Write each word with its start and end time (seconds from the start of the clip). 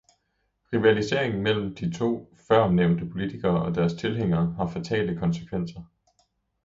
Rivaliseringen 0.73 1.41
mellem 1.43 1.73
de 1.75 1.89
to 1.97 2.31
førnævnte 2.47 3.05
politikere 3.09 3.61
og 3.63 3.75
deres 3.75 3.93
tilhængere 3.93 4.53
har 4.57 4.67
fatale 4.67 5.17
konsekvenser. 5.17 5.81